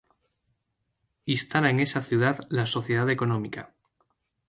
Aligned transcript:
Instala 1.27 1.69
en 1.69 1.79
esa 1.79 2.01
ciudad 2.01 2.47
la 2.49 2.65
Sociedad 2.65 3.07
Económica. 3.11 3.75